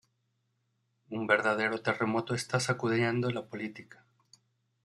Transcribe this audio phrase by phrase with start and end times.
[1.17, 4.03] un verdadero terremoto está sacudiendo la política